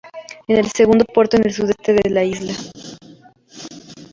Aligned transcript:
Es 0.47 0.57
el 0.57 0.71
segundo 0.71 1.05
puerto 1.05 1.37
en 1.37 1.45
el 1.45 1.53
sudeste 1.53 1.93
de 1.93 2.09
la 2.09 2.23
isla. 2.23 2.53